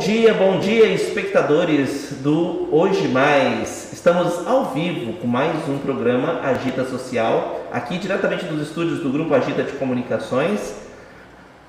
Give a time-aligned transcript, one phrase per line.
[0.00, 3.90] Bom dia, bom dia, espectadores do Hoje Mais.
[3.92, 9.34] Estamos ao vivo com mais um programa Agita Social, aqui diretamente dos estúdios do Grupo
[9.34, 10.74] Agita de Comunicações.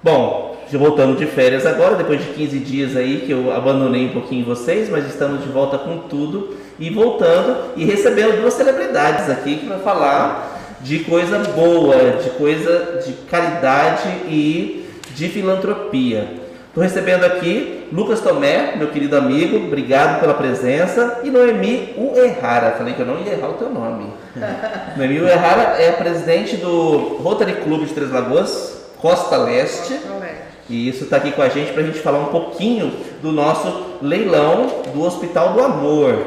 [0.02, 4.45] Bom, voltando de férias agora, depois de 15 dias aí que eu abandonei um pouquinho
[4.45, 9.66] vocês, mas estamos de volta com tudo e voltando e recebendo duas celebridades aqui que
[9.66, 16.41] vai falar de coisa boa, de coisa de caridade e de filantropia.
[16.71, 22.93] Estou recebendo aqui Lucas Tomé, meu querido amigo, obrigado pela presença, e Noemi Uerrara, falei
[22.93, 24.05] que eu não ia errar o teu nome.
[24.95, 29.95] Noemi Uerrara é presidente do Rotary Clube de Três Lagoas, Costa Leste.
[29.95, 30.41] Costa Leste.
[30.70, 33.98] E isso está aqui com a gente para a gente falar um pouquinho do nosso
[34.01, 36.26] leilão do Hospital do Amor,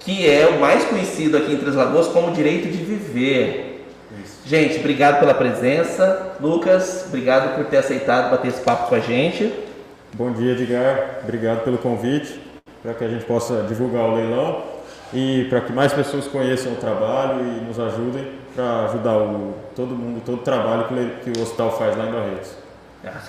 [0.00, 3.86] que é o mais conhecido aqui em Três Lagoas como Direito de Viver.
[4.44, 6.32] Gente, obrigado pela presença.
[6.38, 9.66] Lucas, obrigado por ter aceitado bater esse papo com a gente.
[10.14, 11.20] Bom dia, Edgar.
[11.22, 12.40] Obrigado pelo convite,
[12.82, 14.62] para que a gente possa divulgar o leilão
[15.12, 19.94] e para que mais pessoas conheçam o trabalho e nos ajudem para ajudar o, todo
[19.94, 22.50] mundo, todo o trabalho que o, que o hospital faz lá em Barretos.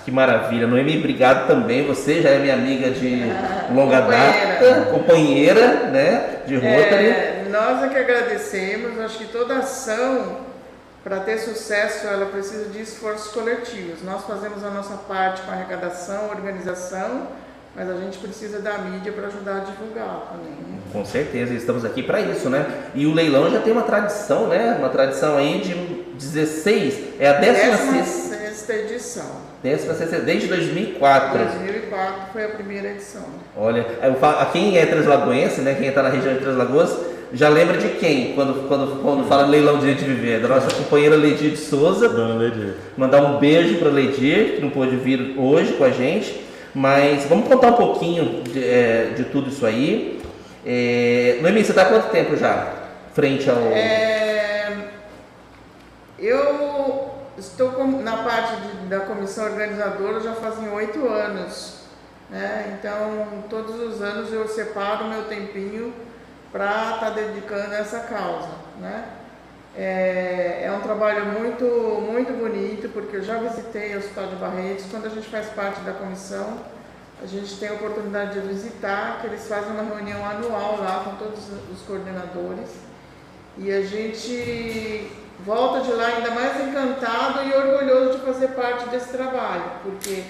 [0.04, 0.66] Que maravilha.
[0.66, 1.86] Noemi, obrigado também.
[1.86, 3.22] Você já é minha amiga de
[3.72, 7.06] longa data, companheira né, de Rotary.
[7.06, 8.98] É, nós é que agradecemos.
[8.98, 10.38] Acho que toda ação,
[11.02, 14.02] para ter sucesso, ela precisa de esforços coletivos.
[14.04, 17.28] Nós fazemos a nossa parte com arrecadação, organização,
[17.74, 20.52] mas a gente precisa da mídia para ajudar a divulgar também.
[20.52, 20.78] né?
[20.92, 22.66] Com certeza, estamos aqui para isso, né?
[22.94, 24.76] E o leilão já tem uma tradição, né?
[24.78, 25.74] Uma tradição aí de
[26.14, 29.50] 16, é a 16 sexta edição.
[29.62, 31.38] 16 desde 2004.
[31.38, 33.24] 2004 foi a primeira edição.
[33.56, 35.74] Olha, eu falo, a quem é translagoense, né?
[35.74, 36.96] Quem está na região de Três Lagoas,
[37.32, 40.40] já lembra de quem quando, quando, quando fala leilão de direito de viver?
[40.40, 42.08] Da nossa companheira Leidir de Souza.
[42.08, 42.74] Dona Ledir.
[42.96, 46.44] Mandar um beijo para Leidir, que não pôde vir hoje com a gente.
[46.74, 50.20] Mas vamos contar um pouquinho de, é, de tudo isso aí.
[50.64, 52.72] É, Noemi, você está há quanto tempo já
[53.14, 53.56] frente ao.
[53.58, 54.72] É,
[56.18, 61.80] eu estou com- na parte de- da comissão organizadora já fazem oito anos.
[62.28, 62.76] Né?
[62.78, 65.92] Então, todos os anos eu separo meu tempinho
[66.52, 68.50] para estar dedicando a essa causa.
[68.78, 69.04] Né?
[69.76, 74.86] É, é um trabalho muito, muito bonito, porque eu já visitei o Hospital de Barretos.
[74.90, 76.58] Quando a gente faz parte da comissão,
[77.22, 81.16] a gente tem a oportunidade de visitar, que eles fazem uma reunião anual lá com
[81.22, 81.40] todos
[81.72, 82.70] os coordenadores.
[83.58, 85.10] E a gente
[85.44, 90.22] volta de lá ainda mais encantado e orgulhoso de fazer parte desse trabalho, porque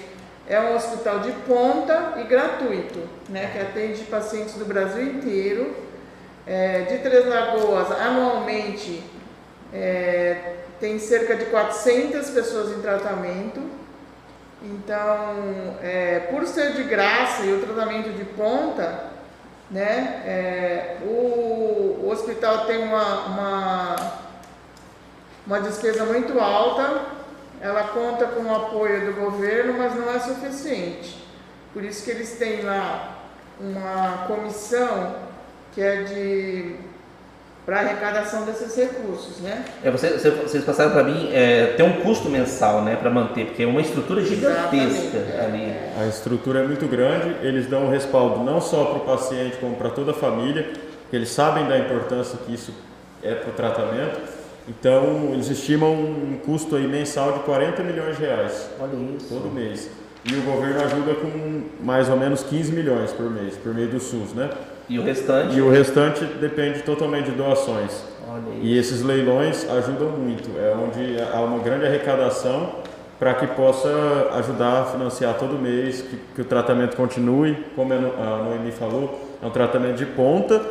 [0.47, 2.99] é um hospital de ponta e gratuito,
[3.29, 5.90] né, que atende pacientes do Brasil inteiro.
[6.45, 9.03] É, de Três Lagoas, anualmente,
[9.73, 13.61] é, tem cerca de 400 pessoas em tratamento.
[14.63, 19.11] Então, é, por ser de graça e o tratamento de ponta,
[19.69, 23.95] né, é, o, o hospital tem uma, uma,
[25.47, 27.05] uma despesa muito alta,
[27.61, 31.25] ela conta com o apoio do governo, mas não é suficiente.
[31.73, 33.19] Por isso que eles têm lá
[33.59, 35.15] uma comissão
[35.73, 36.75] que é de
[37.65, 39.63] para arrecadação desses recursos, né?
[39.83, 43.45] É, você- você- vocês passaram para mim, é, tem um custo mensal né, para manter,
[43.45, 45.39] porque é uma estrutura gigantesca Exatamente.
[45.39, 45.75] ali.
[45.99, 49.75] A estrutura é muito grande, eles dão um respaldo não só para o paciente, como
[49.75, 50.63] para toda a família,
[51.03, 52.73] porque eles sabem da importância que isso
[53.23, 54.19] é para o tratamento.
[54.67, 59.27] Então, eles estimam um custo aí mensal de 40 milhões de reais Olha isso.
[59.29, 59.87] todo mês.
[60.25, 63.99] E o governo ajuda com mais ou menos 15 milhões por mês, por meio do
[63.99, 64.49] SUS, né?
[64.89, 65.55] E o restante?
[65.55, 68.03] E o restante depende totalmente de doações.
[68.61, 72.69] E esses leilões ajudam muito, é onde há uma grande arrecadação
[73.19, 73.89] para que possa
[74.35, 79.19] ajudar a financiar todo mês, que, que o tratamento continue, como No- a Noemi falou,
[79.41, 80.61] é um tratamento de ponta,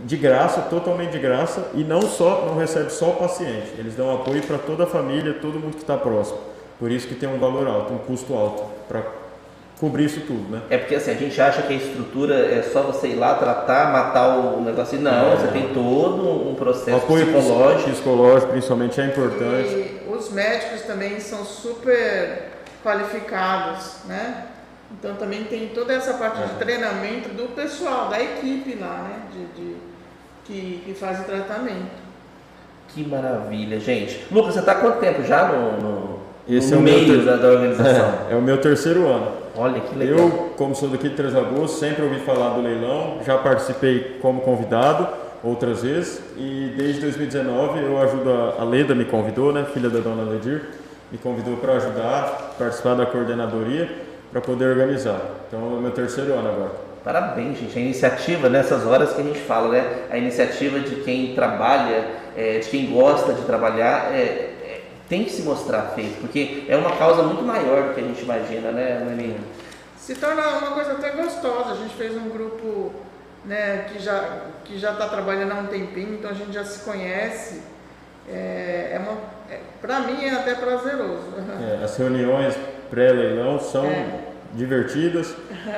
[0.00, 4.14] de graça, totalmente de graça, e não só não recebe só o paciente, eles dão
[4.14, 6.38] apoio para toda a família, todo mundo que está próximo.
[6.78, 9.02] Por isso que tem um valor alto, um custo alto, para
[9.82, 10.62] cobrir isso tudo, né?
[10.70, 13.92] É porque assim, a gente acha que a estrutura é só você ir lá, tratar,
[13.92, 14.96] matar o negócio.
[15.00, 17.90] Não, você tem todo um O processo apoio psicológico.
[17.90, 19.68] psicológico, principalmente, é importante.
[19.70, 22.50] E os médicos também são super
[22.84, 24.44] qualificados, né?
[24.92, 29.16] Então também tem toda essa parte de treinamento do pessoal, da equipe lá, né?
[29.32, 29.76] De, de-
[30.44, 32.02] que, que faz o tratamento.
[32.88, 34.26] Que maravilha, gente.
[34.30, 36.18] Lucas, você está há quanto tempo já no, no,
[36.48, 38.14] Esse no é o meu meio ter- da, da organização?
[38.28, 39.41] É, é o meu terceiro ano.
[39.56, 40.18] Olha que legal.
[40.18, 44.40] Eu, como sou daqui de Três Lagoas, sempre ouvi falar do leilão, já participei como
[44.40, 45.06] convidado
[45.44, 49.98] outras vezes e desde 2019 eu ajudo a, a Leda me convidou, né, filha da
[49.98, 50.62] dona Ledir,
[51.10, 53.90] me convidou para ajudar, participar da coordenadoria
[54.30, 55.20] para poder organizar.
[55.48, 56.92] Então é o meu terceiro ano agora.
[57.04, 57.76] Parabéns, gente.
[57.76, 60.04] A iniciativa, nessas horas que a gente fala, né?
[60.10, 62.04] A iniciativa de quem trabalha,
[62.36, 64.51] é, de quem gosta de trabalhar, é, é,
[65.08, 68.22] tem que se mostrar feito, porque é uma causa muito maior do que a gente
[68.22, 69.36] imagina, né, Nelly?
[69.96, 71.72] Se torna uma coisa até gostosa.
[71.72, 72.92] A gente fez um grupo
[73.44, 76.80] né, que já que já está trabalhando há um tempinho, então a gente já se
[76.84, 77.60] conhece.
[78.28, 79.18] É, é uma,
[79.50, 81.24] é, para mim é até prazeroso.
[81.80, 82.54] É, as reuniões
[82.90, 84.06] pré-leilão são É.
[84.54, 85.34] divertidas.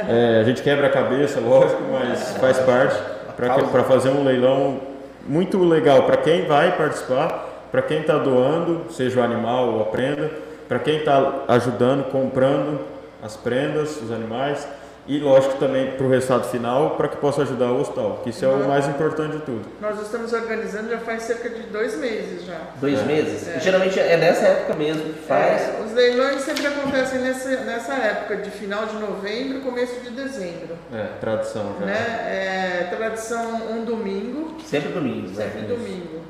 [0.08, 2.98] É, a gente quebra a cabeça, lógico, mas faz parte
[3.36, 4.80] para fazer um leilão
[5.26, 9.86] muito legal para quem vai participar, para quem está doando, seja o animal ou a
[9.86, 10.30] prenda,
[10.68, 12.78] para quem está ajudando, comprando
[13.20, 14.64] as prendas, os animais
[15.08, 18.44] e, lógico, também para o resultado final, para que possa ajudar o hospital, que isso
[18.44, 19.62] é o mais importante de tudo.
[19.80, 22.60] Nós estamos organizando já faz cerca de dois meses já.
[22.80, 23.02] Dois É.
[23.02, 23.48] meses?
[23.48, 23.58] É.
[23.58, 25.62] Geralmente é nessa época mesmo que faz.
[25.62, 30.76] É, os leilões sempre acontecem nessa, nessa época, de final de novembro, começo de dezembro.
[30.92, 31.86] É, tradição já.
[31.86, 31.96] Né?
[31.98, 35.50] É, tradição um domingo, Sempre domingo, né?
[35.50, 36.22] sempre domingo.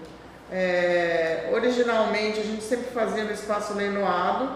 [0.56, 4.48] É, originalmente a gente sempre fazia no espaço leiloado,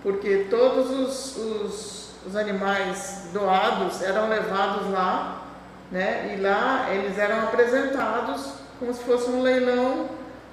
[0.00, 5.42] porque todos os, os, os animais doados eram levados lá,
[5.90, 6.36] né?
[6.36, 10.08] E lá eles eram apresentados como se fosse um leilão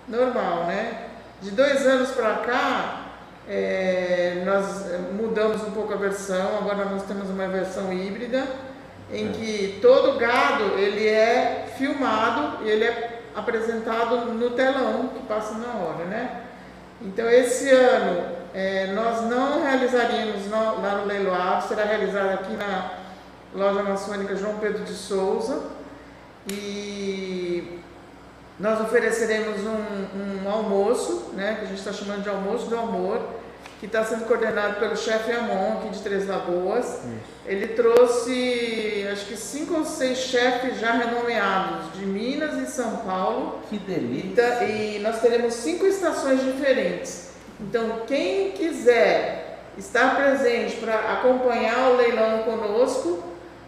[0.07, 1.09] normal, né?
[1.43, 3.01] De dois anos para cá,
[3.47, 4.83] é, nós
[5.13, 8.45] mudamos um pouco a versão, agora nós temos uma versão híbrida,
[9.13, 9.31] em É.
[9.31, 15.73] que todo gado ele é filmado e ele é apresentado no telão que passa na
[15.73, 16.41] hora, né?
[16.99, 22.91] Então esse ano é, nós não realizaríamos lá no leiloado, será realizado aqui na
[23.53, 25.61] loja maçônica João Pedro de Souza
[26.51, 27.79] e
[28.59, 33.21] nós ofereceremos um, um almoço, né, que a gente está chamando de almoço do amor,
[33.79, 36.99] que está sendo coordenado pelo chefe Amon aqui de Três Lagoas.
[37.45, 43.59] Ele trouxe acho que cinco ou seis chefes já renomeados de Minas e São Paulo
[43.69, 44.27] Que delícia.
[44.27, 47.29] então, e nós teremos cinco estações diferentes.
[47.59, 53.23] Então, quem quiser estar presente para acompanhar o leilão conosco,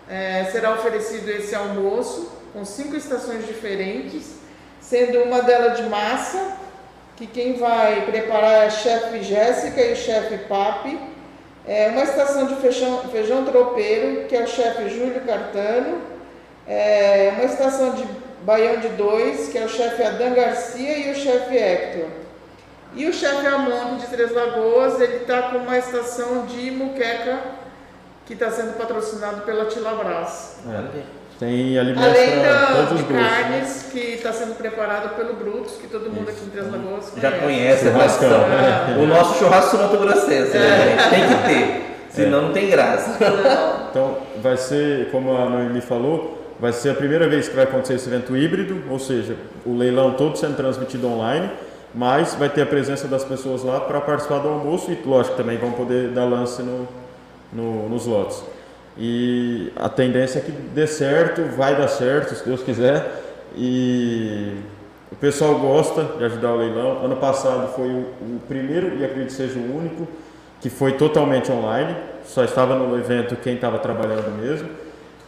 [0.09, 4.33] eh, será oferecido esse almoço com cinco estações diferentes,
[4.81, 6.57] sendo uma delas de massa,
[7.19, 10.97] que quem vai preparar é a chefe Jéssica e o chefe Papi.
[11.67, 16.01] É uma estação de feijão, feijão tropeiro, que é o chefe Júlio Cartano.
[16.65, 18.07] É uma estação de
[18.43, 22.07] baião de dois, que é o chefe Adan Garcia e o chefe Hector.
[22.95, 27.39] E o chefe Amon de Três Lagoas, ele está com uma estação de muqueca
[28.25, 30.59] que está sendo patrocinado pela Tilabras.
[30.65, 31.18] É.
[31.39, 33.11] Tem alimentos para todos os de gostos.
[33.13, 33.29] né?
[33.29, 37.31] carnes que está sendo preparado pelo Brutus, que todo mundo aqui em Três Lagoas Já
[37.31, 38.49] conhece a Churrascão, tradição.
[38.49, 38.97] né?
[39.01, 40.97] O nosso churrasco mato grossense, né?
[40.97, 41.09] gente?
[41.09, 41.95] Tem que ter.
[42.09, 43.17] Senão não tem graça.
[43.89, 47.93] Então, vai ser, como a Noemi falou, vai ser a primeira vez que vai acontecer
[47.93, 51.49] esse evento híbrido, ou seja, o leilão todo sendo transmitido online,
[51.95, 55.57] mas vai ter a presença das pessoas lá para participar do almoço e, lógico, também
[55.57, 56.85] vão poder dar lance no,
[57.53, 58.43] no- nos lotes.
[59.01, 63.05] E a tendência é que dê certo, vai dar certo, se Deus quiser.
[63.55, 64.55] E
[65.09, 67.05] o pessoal gosta de ajudar o leilão.
[67.05, 70.05] Ano passado foi o, o primeiro e acredito que seja o único
[70.59, 71.95] que foi totalmente online.
[72.25, 74.67] Só estava no evento quem estava trabalhando mesmo.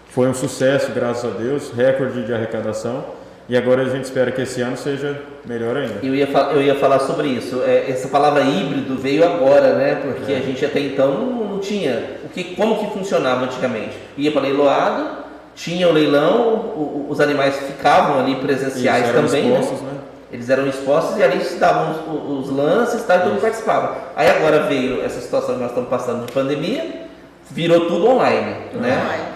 [0.09, 3.05] Foi um sucesso, graças a Deus, recorde de arrecadação.
[3.47, 5.95] E agora a gente espera que esse ano seja melhor ainda.
[6.03, 7.61] Eu ia, eu ia falar sobre isso.
[7.65, 9.95] É, essa palavra híbrido veio agora, né?
[9.95, 10.37] Porque É.
[10.37, 12.17] a gente até então tinha.
[12.25, 13.97] O que, como que funcionava antigamente?
[14.17, 15.21] Ia para leiloado,
[15.55, 16.41] tinha o leilão,
[16.75, 19.59] o- o- os animais ficavam ali presenciais Eles eram também, né?
[19.59, 19.91] expostos, né?
[20.33, 23.97] Eles eram expostos e ali se davam os, os lances tá, e todo mundo participava.
[24.15, 27.07] Aí agora veio essa situação que nós estamos passando de pandemia,
[27.49, 29.27] virou tudo online, né?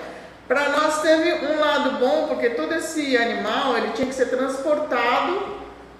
[0.47, 5.39] Para nós teve um lado bom, porque todo esse animal ele tinha que ser transportado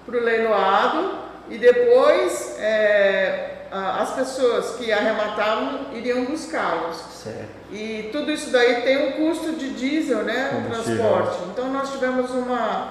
[0.06, 1.12] para o leiloado
[1.50, 3.55] e depois é,
[4.02, 7.26] as pessoas que arrematavam iriam buscá-los.
[7.72, 10.64] E tudo isso daí tem um custo de diesel, né?
[10.66, 11.38] O transporte.
[11.52, 12.90] Então nós tivemos uma,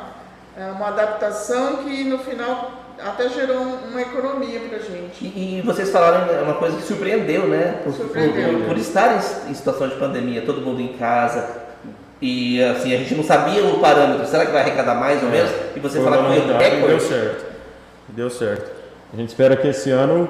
[0.59, 2.73] é, uma adaptação que no final
[3.03, 5.25] até gerou um- uma economia para gente.
[5.25, 7.81] E, e vocês falaram é uma coisa que surpreendeu, né?
[7.85, 8.59] Por, Surpreendeu.
[8.61, 9.17] por- por estar
[9.49, 11.62] em, situação de pandemia, todo mundo em casa.
[12.21, 15.33] E assim, a gente não sabia o parâmetro, será que vai arrecadar mais ou É.
[15.33, 15.50] menos?
[15.76, 17.45] E você Foi fala uma que foi e deu certo.
[18.09, 18.71] Deu certo.
[19.12, 20.29] A gente espera que esse ano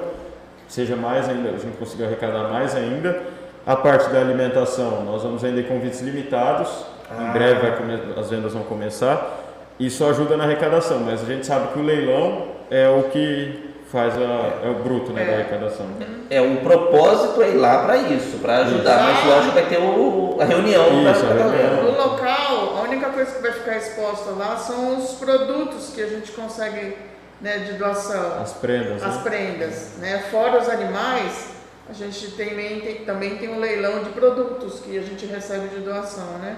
[0.67, 3.21] seja mais ainda, a gente consiga arrecadar mais ainda.
[3.65, 6.69] A parte da alimentação, nós vamos vender convites limitados.
[7.09, 7.29] Ah.
[7.29, 9.39] Em breve vai as vendas vão começar.
[9.79, 14.15] Isso ajuda na arrecadação, mas a gente sabe que o leilão é o que faz
[14.17, 15.35] a, é o bruto né, da É.
[15.35, 15.85] arrecadação.
[16.29, 19.25] É, o propósito é ir lá para isso, para ajudar, Isso.
[19.25, 21.49] mas lógico vai ter o, a reunião Isso, a galera.
[21.67, 21.83] reunião.
[21.91, 26.07] No local, a única coisa que vai ficar exposta lá são os produtos que a
[26.07, 26.97] gente consegue
[27.41, 29.21] né, de doação, As prendas, as né?
[29.23, 29.91] prendas.
[29.97, 30.19] Né?
[30.31, 31.49] Fora os animais,
[31.89, 35.81] a gente também tem, também tem um leilão de produtos que a gente recebe de
[35.81, 36.37] doação.
[36.39, 36.57] Né?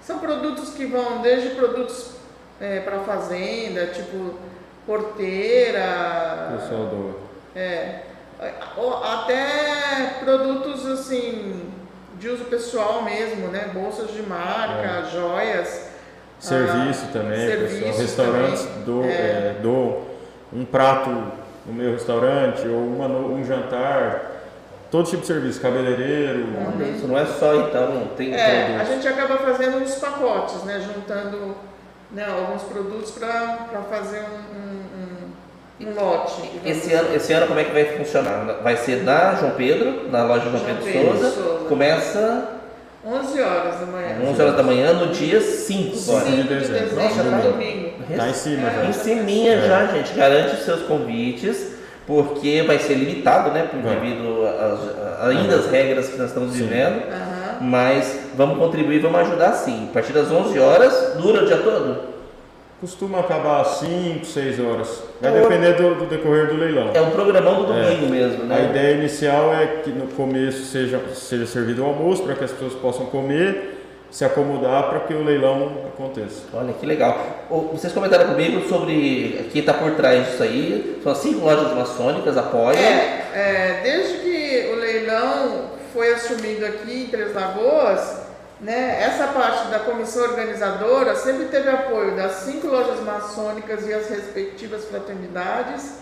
[0.00, 2.12] São produtos que vão desde produtos
[2.84, 4.34] para fazenda, tipo
[4.84, 7.14] porteira, pessoal doa.
[7.54, 8.00] é,
[9.04, 11.70] até produtos assim
[12.18, 13.70] de uso pessoal mesmo, né?
[13.72, 15.88] Bolsas de marca, joias.
[16.40, 17.68] Serviço ah, também, pessoal.
[17.68, 18.82] serviços Restaurantes também.
[18.84, 19.08] do, É.
[19.08, 20.07] é, doam
[20.52, 21.10] um prato
[21.66, 24.32] no meu restaurante ou uma um jantar.
[24.90, 26.46] Todo tipo de serviço, cabeleireiro.
[26.66, 30.80] Olha, Isso não é só então, tem É, a gente acaba fazendo uns pacotes, né?
[30.80, 31.54] Juntando
[32.10, 36.40] né, alguns produtos para fazer um, um, um, um lote.
[36.64, 38.60] Esse ano, esse ano como é que vai funcionar?
[38.62, 41.30] Vai ser na João Pedro, na loja João João Pedro, Pedro Souza.
[41.32, 41.68] Souza.
[41.68, 42.57] Começa
[43.10, 44.08] 11 horas da manhã.
[44.30, 46.24] 11 horas da manhã no dia 5 agora.
[46.26, 46.96] 5 de de dezembro.
[46.96, 47.88] Nossa, tá- domingo.
[48.16, 48.92] Tá em cima Em já.
[48.92, 49.66] ciminha É.
[49.66, 50.12] já, gente.
[50.14, 51.68] Garante os seus convites,
[52.06, 53.62] porque vai ser limitado, né?
[53.70, 56.64] Por devido às- a- ainda as regras que nós estamos Sim.
[56.64, 57.02] vivendo.
[57.10, 57.58] Aham.
[57.62, 59.88] Mas vamos contribuir, vamos ajudar sim.
[59.90, 62.17] A partir das 11 horas, dura o dia todo?
[62.80, 65.02] Costuma acabar às 5, 6 horas.
[65.20, 66.90] Vai Então, depender do, do decorrer do leilão.
[66.94, 67.82] É um programão do É.
[67.82, 68.66] domingo mesmo, A né?
[68.70, 72.74] ideia inicial é que no começo seja, seja servido o almoço para que as pessoas
[72.74, 73.74] possam comer,
[74.12, 76.42] se acomodar para que o leilão aconteça.
[76.54, 77.18] Olha que legal.
[77.72, 81.00] Vocês comentaram comigo sobre quem está por trás disso aí.
[81.02, 82.78] São as cinco lojas maçônicas, apoiam.
[82.78, 88.27] É, é, desde que o leilão foi assumido aqui em Três Lagoas,
[88.60, 94.08] né, essa parte da comissão organizadora sempre teve apoio das cinco lojas maçônicas e as
[94.08, 95.98] respectivas fraternidades,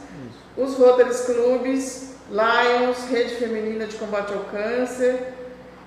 [0.57, 5.35] os Rotaries Clubes, Lions, Rede Feminina de Combate ao Câncer.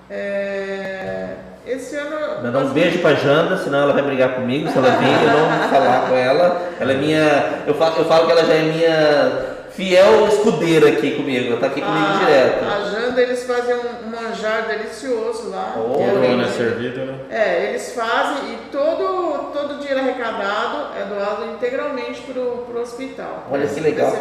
[0.08, 1.34] é,
[1.66, 2.42] esse ano.
[2.42, 5.58] Mandar um beijo pra Janda, senão ela vai brigar comigo se ela vir, eu não
[5.58, 6.62] vou falar com ela.
[6.80, 7.44] Ela é minha.
[7.66, 11.66] Eu falo, eu falo que ela já é minha fiel escudeira aqui comigo, ela tá
[11.66, 12.64] aqui comigo a, direto.
[12.64, 15.74] A Janda, eles fazem um, um manjar delicioso lá.
[15.76, 16.32] Oh, Todo Realmente.
[16.32, 17.18] ano é servido, né?
[17.30, 23.46] É, eles fazem e todo, todo o dinheiro arrecadado é doado integralmente para o hospital.
[23.50, 24.12] Olha que legal.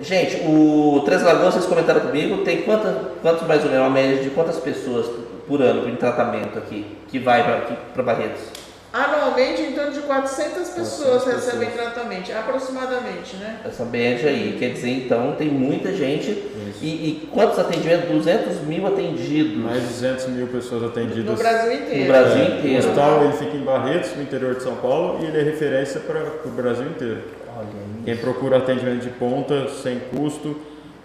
[0.00, 4.22] Gente, o Três Lagoas, vocês comentaram comigo, tem quantas, quantos mais ou menos, uma média
[4.22, 5.06] de quantas pessoas
[5.46, 7.42] por ano em tratamento aqui, que vai
[7.92, 8.61] para Barretos?
[8.92, 11.92] Anualmente, em torno de 400 pessoas 400 recebem pessoas.
[11.94, 13.60] tratamento, aproximadamente, né?
[13.64, 16.28] Essa média aí, quer dizer, então, tem muita gente.
[16.82, 18.10] E, e quantos atendimentos?
[18.10, 19.56] 200 mil atendidos.
[19.56, 21.24] Mais de 200 mil pessoas atendidas.
[21.24, 22.06] No Brasil No inteiro.
[22.12, 22.74] Brasil É, inteiro.
[22.74, 26.00] O hospital ele fica em Barretos, no interior de São Paulo, e ele é referência
[26.00, 27.22] para o Brasil inteiro.
[27.56, 28.02] Olha aí.
[28.04, 30.54] Quem procura atendimento de ponta, sem custo,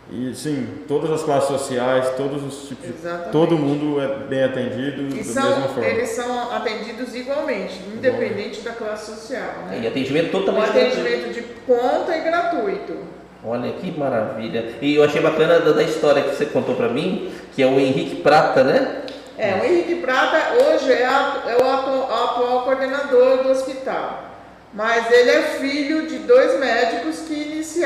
[0.10, 2.94] e sim, todas as classes sociais, todos os tipos de.
[2.94, 3.32] Exatamente.
[3.32, 5.86] Todo mundo é bem atendido E da mesma são, forma.
[5.86, 9.50] eles são atendidos igualmente, independente da classe social.
[9.68, 9.82] Né?
[9.84, 10.98] E atendimento totalmente gratuito.
[11.00, 12.98] atendimento de ponta e gratuito.
[13.44, 14.74] Olha que maravilha.
[14.82, 17.80] E eu achei bacana da, da história que você contou pra mim, que é o
[17.80, 19.02] Henrique Prata, né?
[19.38, 24.24] É, o Henrique Prata hoje é, a- é o atu- atual coordenador do hospital,
[24.74, 27.77] mas ele é filho de dois médicos que iniciaram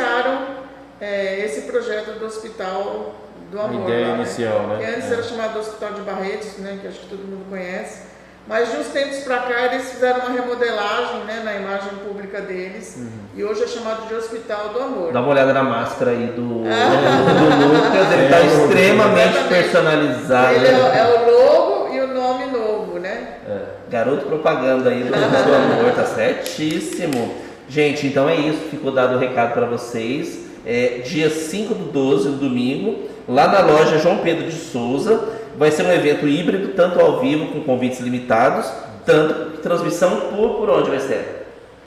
[1.02, 3.16] é, esse projeto do Hospital
[3.52, 3.90] do A Amor.
[3.90, 4.22] ideia lá, né?
[4.24, 4.78] inicial, né?
[4.80, 5.14] Que antes É.
[5.14, 8.10] era chamado Hospital de Barretos, né, que acho que todo mundo conhece.
[8.48, 12.96] Mas de uns tempos para cá eles fizeram uma remodelagem né, na imagem pública deles
[12.98, 13.10] Uhum.
[13.36, 15.12] e hoje é chamado de Hospital do Amor.
[15.14, 19.48] Dá uma olhada na máscara aí do, do Lucas, ele tá É, extremamente exatamente.
[19.50, 20.56] personalizado.
[20.56, 23.38] Ele é, o- é o logo e o nome novo, né?
[23.48, 23.60] É,
[23.92, 25.16] garoto propaganda aí do, do
[25.56, 27.36] amor, tá certíssimo.
[27.70, 30.51] Gente, então é isso, ficou dado o recado para vocês.
[30.66, 35.20] É, dia 5 do 12, no domingo, lá na loja João Pedro de Souza,
[35.58, 38.72] vai ser um evento híbrido, tanto ao vivo com convites limitados,
[39.06, 41.40] tanto transmissão por, por onde vai ser?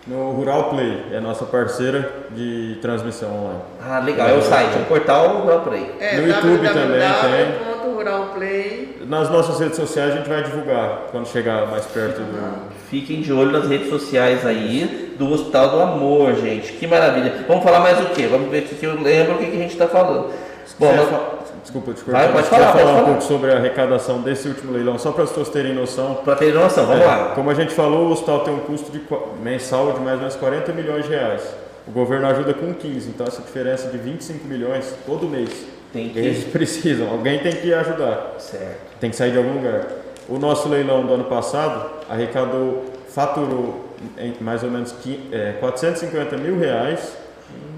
[0.07, 3.61] No Rural Play, é a nossa parceira de transmissão online.
[3.83, 5.91] Ah, legal, é o site, é o portal Rural Play.
[5.99, 8.99] É, No YouTube também www.ruralplay.
[9.09, 12.75] Nas nossas redes sociais a gente vai divulgar quando chegar mais perto do.
[12.91, 16.73] Fiquem de olho nas redes sociais aí do Hospital do Amor, gente.
[16.75, 17.45] Que maravilha.
[17.49, 18.27] Vamos falar mais o quê?
[18.27, 20.31] Vamos ver que eu lembro o que que a gente está falando.
[20.79, 22.33] Bom, nós- fa- Desculpa, te Vai, cortar.
[22.35, 23.07] pode Quer falar, pode falar um falar.
[23.09, 26.17] pouco sobre a arrecadação desse último leilão, só para as pessoas terem noção.
[26.23, 27.33] para ter noção, vamos É, lá.
[27.35, 29.01] Como a gente falou, o hospital tem um custo de
[29.43, 31.43] mensal de mais ou menos 40 milhões de reais.
[31.89, 35.49] O governo ajuda com 15, então essa diferença de 25 milhões todo mês.
[35.91, 38.99] Tem que- Eles precisam, alguém tem que ajudar, Certo.
[39.01, 39.87] tem que sair de algum lugar.
[40.29, 43.84] O nosso leilão do ano passado arrecadou, faturou
[44.19, 47.17] em mais ou menos qui- é, 450 mil reais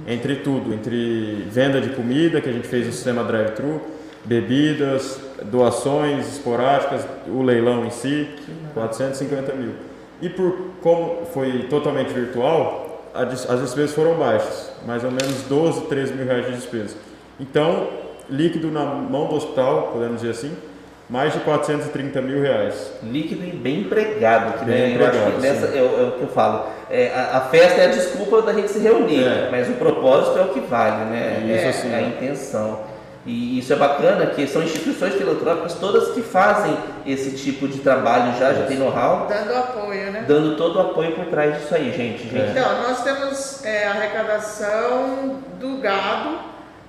[0.08, 3.80] Entre tudo, entre venda de comida, que a gente fez no sistema drive-thru,
[4.24, 5.18] bebidas,
[5.50, 8.28] doações esporádicas, o leilão em si,
[8.72, 9.72] 450 mil.
[10.22, 16.12] E por como foi totalmente virtual, as despesas foram baixas, mais ou menos 12, 13
[16.14, 16.94] mil reais de despesa.
[17.40, 17.88] Então,
[18.30, 20.52] líquido na mão do hospital, podemos dizer assim,
[21.08, 22.92] mais de 430 mil reais.
[23.02, 26.12] Líquido e bem empregado, que bem né, empregado, eu acho que nessa, é, é, o
[26.12, 26.66] que eu falo.
[26.90, 29.48] É, a, a, festa é a desculpa da gente se reunir, é.
[29.50, 31.42] mas o propósito é o que vale, né?
[31.44, 32.96] Isso, é, assim, a intenção.
[33.26, 38.38] E isso é bacana, que são instituições filantrópicas todas que fazem esse tipo de trabalho
[38.38, 39.26] já, já tem know-how.
[39.26, 40.24] Dando apoio, né?
[40.28, 42.22] Dando todo o apoio por trás disso aí, gente.
[42.22, 42.50] gente.
[42.50, 46.38] Então, nós temos é, arrecadação do gado,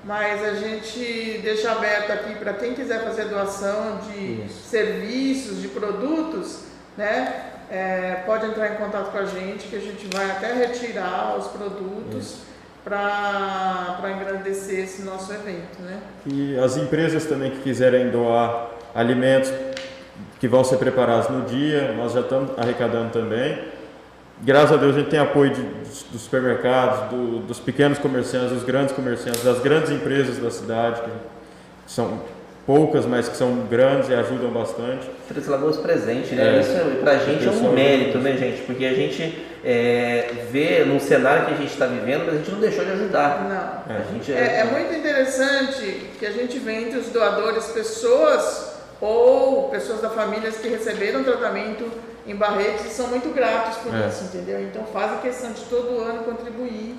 [0.08, 4.70] mas a gente deixa aberto aqui para quem quiser fazer doação de isso.
[4.70, 6.62] serviços, de produtos,
[6.98, 7.52] né?
[7.70, 11.48] É, pode entrar em contato com a gente que a gente vai até retirar os
[11.48, 12.48] produtos.
[12.86, 15.82] Para engrandecer esse nosso evento.
[15.82, 16.00] Né?
[16.26, 19.52] E as empresas também que quiserem doar alimentos
[20.40, 23.62] que vão ser preparados no dia, nós já estamos arrecadando também.
[24.42, 25.62] Graças a Deus a gente tem apoio de,
[26.12, 31.12] dos supermercados, do, dos pequenos comerciantes, dos grandes comerciantes, das grandes empresas da cidade, que
[31.92, 32.22] são
[32.68, 35.10] poucas, mas que são grandes e ajudam bastante.
[35.28, 36.58] Três Lagoas presente, né?
[36.58, 38.62] É, Isso pra gente é um mérito, né, gente?
[38.64, 42.52] Porque a gente é, vê no cenário que a gente está vivendo, mas a gente
[42.52, 43.44] não deixou de ajudar.
[43.88, 43.96] Não.
[43.96, 44.00] É.
[44.00, 49.70] A gente é, é muito interessante que a gente vê entre os doadores pessoas ou
[49.70, 51.90] pessoas da família que receberam tratamento
[52.28, 54.08] em Barretos e são muito gratos por é.
[54.08, 54.62] isso, entendeu?
[54.62, 56.96] Então fazem questão de todo ano contribuir.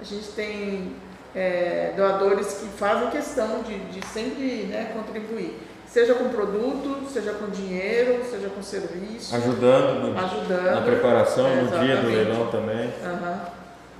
[0.00, 0.92] A gente tem
[1.34, 5.58] é, doadores que fazem questão de, de sempre né, contribuir.
[5.86, 9.34] Seja com produto, seja com dinheiro, seja com serviço.
[9.34, 12.86] Ajudando, no, ajudando na preparação, é, no dia do leilão também.
[12.86, 13.40] Uhum.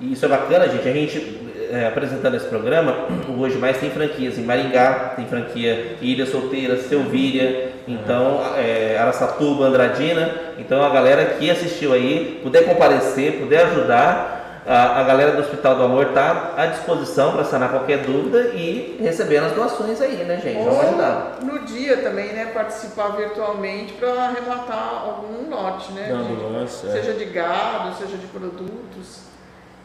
[0.01, 0.89] E isso é bacana, gente.
[0.89, 5.97] A gente, é, apresentando esse programa, o Hoje Mais tem franquias em Maringá, tem franquia
[6.01, 10.35] Ilha Solteira, Selvíria, então, é, Araçatuba, Andradina.
[10.59, 15.77] Então, a galera que assistiu aí, puder comparecer, puder ajudar, a, a galera do Hospital
[15.77, 20.39] do Amor está à disposição para sanar qualquer dúvida e recebendo as doações aí, né,
[20.41, 20.63] gente?
[20.63, 21.39] Vamos ajudar.
[21.43, 26.09] No dia também, né, participar virtualmente para arrematar algum lote, né?
[26.13, 26.67] Não, de, é.
[26.67, 29.31] Seja de gado, seja de produtos.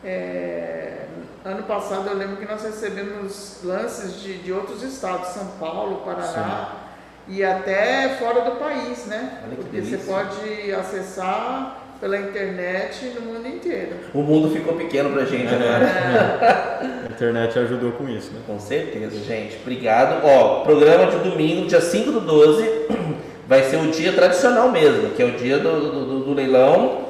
[0.04, 1.06] É,
[1.44, 6.68] ano passado eu lembro que nós recebemos lances de, de outros estados, São Paulo, Paraná
[6.70, 6.85] Sim.
[7.28, 9.40] E até fora do país, né?
[9.56, 13.96] Porque você pode acessar pela internet no mundo inteiro.
[14.14, 16.80] O mundo ficou pequeno pra gente, né?
[16.82, 17.08] É.
[17.08, 18.42] A internet ajudou com isso, né?
[18.46, 19.58] Com certeza, gente.
[19.62, 20.24] Obrigado.
[20.26, 22.70] Ó, programa de domingo, dia 5 do 12,
[23.48, 27.05] vai ser o dia tradicional mesmo, que é o dia do, do, do leilão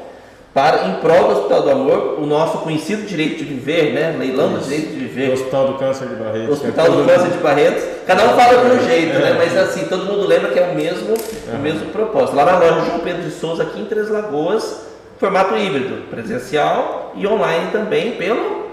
[0.55, 4.15] para, em prol do Hospital do Amor, o nosso conhecido direito de viver, né?
[4.17, 5.31] Leilão do direito de viver.
[5.31, 6.49] O Hospital do Câncer de Barretos.
[6.49, 7.83] Hospital do Câncer de Barretos.
[8.07, 9.31] Cada um fala de um jeito, né?
[9.31, 9.33] é.
[9.33, 9.35] né?
[9.37, 12.37] Mas assim, todo mundo lembra que é o mesmo, o mesmo propósito.
[12.37, 14.85] Lá na loja João Pedro de Souza, aqui em Três Lagoas,
[15.19, 18.63] formato híbrido, presencial e online também pelo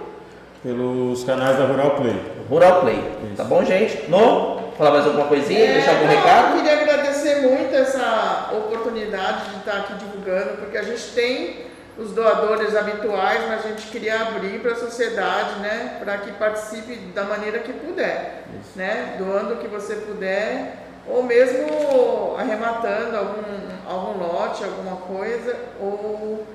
[0.63, 2.15] pelos canais da Rural Play.
[2.49, 2.99] Rural Play.
[3.25, 3.37] Isso.
[3.37, 4.09] Tá bom, gente?
[4.09, 6.51] No, falar mais alguma coisinha, é, deixar algum não, recado?
[6.51, 12.13] Eu queria agradecer muito essa oportunidade de estar aqui divulgando, porque a gente tem os
[12.13, 17.25] doadores habituais, mas a gente queria abrir para a sociedade, né, para que participe da
[17.25, 18.79] maneira que puder, Isso.
[18.79, 20.77] né, doando o que você puder,
[21.07, 23.43] ou mesmo arrematando algum,
[23.87, 26.47] algum lote, alguma coisa, ou